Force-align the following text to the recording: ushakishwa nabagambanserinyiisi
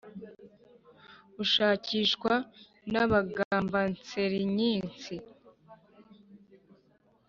ushakishwa 1.43 2.33
nabagambanserinyiisi 2.91 5.15